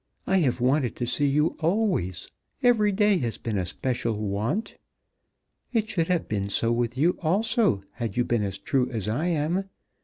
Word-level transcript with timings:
I 0.25 0.37
have 0.37 0.59
wanted 0.59 0.95
to 0.95 1.05
see 1.05 1.27
you 1.27 1.49
always. 1.59 2.27
Every 2.63 2.91
day 2.91 3.19
has 3.19 3.37
been 3.37 3.59
a 3.59 3.67
special 3.67 4.17
want. 4.17 4.77
It 5.73 5.91
should 5.91 6.07
have 6.07 6.27
been 6.27 6.49
so 6.49 6.71
with 6.71 6.97
you 6.97 7.17
also 7.21 7.83
had 7.91 8.17
you 8.17 8.25
been 8.25 8.41
as 8.41 8.57
true 8.57 8.89
as 8.89 9.07
I 9.07 9.27
am. 9.27 9.69